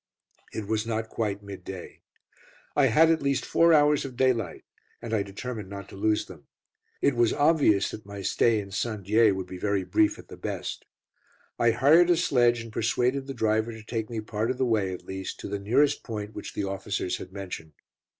It 0.51 0.65
was 0.65 0.87
not 0.87 1.09
quite 1.09 1.43
midday. 1.43 2.01
I 2.75 2.87
had 2.87 3.11
at 3.11 3.21
least 3.21 3.45
four 3.45 3.71
hours 3.71 4.03
of 4.03 4.17
daylight, 4.17 4.63
and 4.99 5.13
I 5.13 5.21
determined 5.21 5.69
not 5.69 5.89
to 5.89 5.95
lose 5.95 6.25
them. 6.25 6.47
It 7.03 7.15
was 7.15 7.33
obvious 7.33 7.91
that 7.91 8.03
my 8.03 8.23
stay 8.23 8.59
in 8.59 8.71
St. 8.71 9.03
Dié 9.05 9.31
would 9.35 9.45
be 9.45 9.59
very 9.59 9.83
brief 9.83 10.17
at 10.17 10.27
the 10.27 10.37
best. 10.37 10.85
I 11.59 11.69
hired 11.69 12.09
a 12.09 12.17
sledge 12.17 12.61
and 12.61 12.73
persuaded 12.73 13.27
the 13.27 13.35
driver 13.35 13.71
to 13.71 13.83
take 13.83 14.09
me 14.09 14.21
part 14.21 14.49
of 14.49 14.57
the 14.57 14.65
way 14.65 14.91
at 14.91 15.05
least 15.05 15.39
to 15.41 15.47
the 15.47 15.59
nearest 15.59 16.01
point 16.01 16.33
which 16.33 16.55
the 16.55 16.63
officers 16.63 17.17
had 17.17 17.31
mentioned. 17.31 17.73